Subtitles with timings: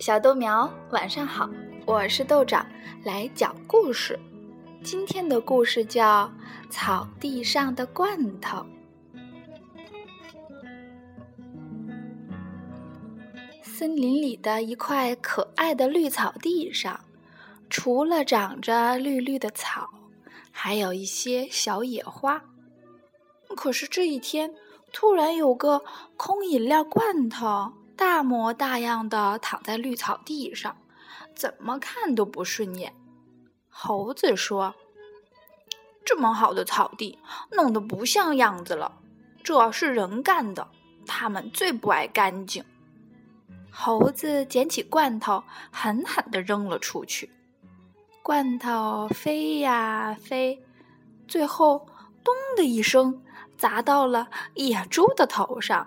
[0.00, 1.46] 小豆苗，晚上好，
[1.84, 2.66] 我是豆长，
[3.04, 4.18] 来讲故事。
[4.82, 6.24] 今天的故事叫
[6.70, 8.56] 《草地上的罐头》。
[13.62, 16.98] 森林里的一块可爱的绿草地上，
[17.68, 19.86] 除了长着绿绿的草，
[20.50, 22.42] 还有一些小野花。
[23.54, 24.54] 可是这一天，
[24.94, 25.82] 突然有个
[26.16, 27.70] 空饮料罐头。
[28.00, 30.74] 大模大样的躺在绿草地上，
[31.36, 32.94] 怎么看都不顺眼。
[33.68, 34.74] 猴子说
[36.02, 37.18] ：“这么好的草地，
[37.50, 38.90] 弄得不像样子了。
[39.44, 40.66] 这是人干的，
[41.06, 42.64] 他们最不爱干净。”
[43.70, 47.30] 猴子捡起罐头，狠狠地扔了出去。
[48.22, 50.64] 罐头飞呀飞，
[51.28, 51.86] 最后
[52.24, 53.22] “咚”的一声，
[53.58, 55.86] 砸到了野猪的头上。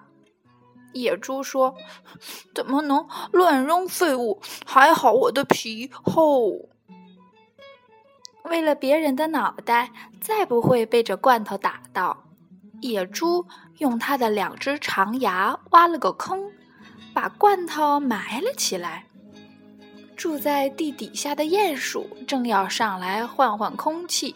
[0.94, 1.76] 野猪说
[2.56, 4.42] ：“怎么能乱扔废物？
[4.66, 6.70] 还好我的皮厚。”
[8.46, 9.92] 为了别人的脑袋
[10.22, 12.26] 再不会被这罐头打到，
[12.82, 13.46] 野猪
[13.78, 16.52] 用它的两只长牙挖了个坑，
[17.14, 19.08] 把罐头埋了起来。
[20.16, 24.36] 住在地底下的鼹鼠正要上来换换空气，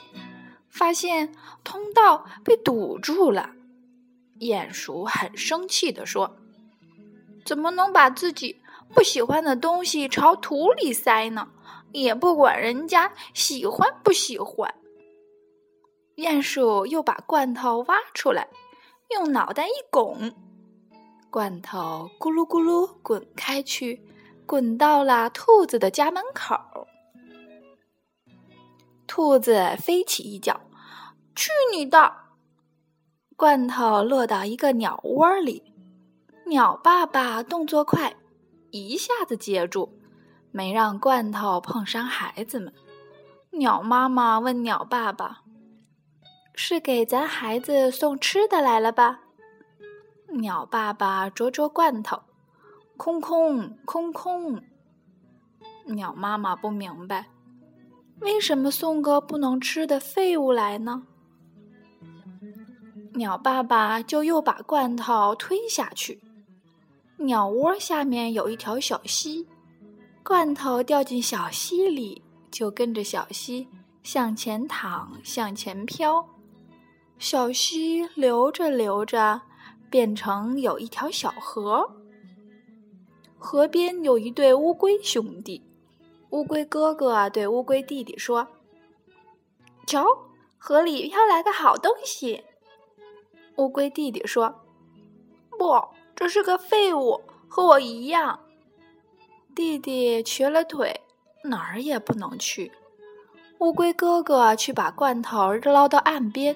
[0.70, 1.34] 发现
[1.64, 3.52] 通道被堵住了。
[4.40, 6.38] 鼹鼠很生气地说。
[7.48, 8.62] 怎么能把自己
[8.94, 11.48] 不喜欢的东西朝土里塞呢？
[11.94, 14.76] 也不管人家喜欢不喜欢。
[16.18, 18.50] 鼹鼠又把罐头挖出来，
[19.12, 20.34] 用脑袋一拱，
[21.30, 24.06] 罐头咕噜咕噜滚开去，
[24.46, 26.60] 滚到了兔子的家门口。
[29.08, 30.60] 兔子飞起一脚，
[31.34, 32.14] 去你的！
[33.38, 35.64] 罐头落到一个鸟窝里。
[36.48, 38.16] 鸟爸爸动作快，
[38.72, 40.00] 一下子接住，
[40.52, 42.74] 没让罐头碰伤孩子们。
[43.52, 45.42] 鸟妈妈问鸟爸爸
[46.56, 49.20] ：“是给咱孩子送吃的来了吧？”
[50.40, 52.22] 鸟爸爸啄啄罐头，
[52.96, 54.62] 空空空空。
[55.86, 57.28] 鸟妈妈不明白，
[58.22, 61.04] 为什么送个不能吃的废物来呢？
[63.16, 66.22] 鸟爸爸就又把罐头推下去。
[67.18, 69.48] 鸟窝下面有一条小溪，
[70.24, 73.68] 罐头掉进小溪里，就跟着小溪
[74.04, 76.24] 向前淌，向前飘。
[77.18, 79.42] 小溪流着流着，
[79.90, 81.90] 变成有一条小河。
[83.36, 85.64] 河边有一对乌龟兄弟，
[86.30, 88.48] 乌龟哥哥对乌龟弟弟说
[89.88, 90.06] ：“瞧，
[90.60, 92.44] 河里飘来个好东西。”
[93.58, 94.64] 乌龟弟弟说
[95.58, 95.84] ：“不。”
[96.18, 98.40] 这是个废物，和我一样。
[99.54, 101.02] 弟弟瘸了腿，
[101.44, 102.72] 哪儿也不能去。
[103.60, 106.56] 乌龟哥哥去把罐头捞到岸边，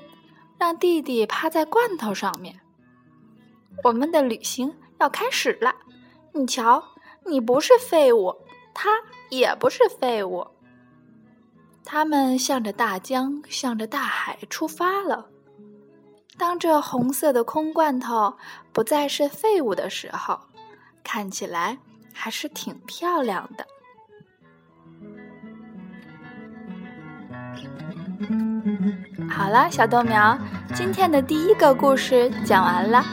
[0.58, 2.60] 让弟弟趴在罐头上面。
[3.84, 5.76] 我们的旅行要开始了。
[6.34, 6.84] 你瞧，
[7.24, 8.36] 你不是废物，
[8.74, 8.90] 他
[9.30, 10.48] 也不是废物。
[11.86, 15.30] 他们向着大江，向着大海出发了。
[16.38, 18.36] 当这红色的空罐头
[18.74, 20.40] 不再是废物的时候，
[21.03, 21.78] 看起来
[22.14, 23.66] 还是挺漂亮的。
[29.30, 30.38] 好了，小豆苗，
[30.74, 33.03] 今天的第一个故事讲完了。